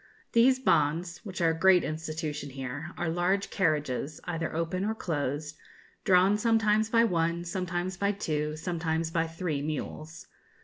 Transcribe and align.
These 0.31 0.57
'bonds,' 0.57 1.19
which 1.23 1.41
are 1.41 1.51
a 1.51 1.59
great 1.59 1.83
institution 1.83 2.49
here, 2.49 2.89
are 2.97 3.07
large 3.07 3.51
carriages, 3.51 4.19
either 4.23 4.51
open 4.51 4.83
or 4.83 4.95
closed, 4.95 5.57
drawn 6.05 6.39
sometimes 6.39 6.89
by 6.89 7.03
one, 7.03 7.45
sometimes 7.45 7.97
by 7.97 8.11
two, 8.13 8.55
sometimes 8.55 9.11
by 9.11 9.27
three 9.27 9.61
mules. 9.61 10.25